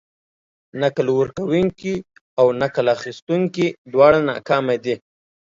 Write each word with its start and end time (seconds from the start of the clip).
نکل 0.81 1.07
ورکونکي 1.19 1.93
او 2.39 2.45
نکل 2.61 2.85
اخيستونکي 2.97 3.67
دواړه 3.91 4.19
ناکامه 4.29 4.75
دي. 4.83 4.95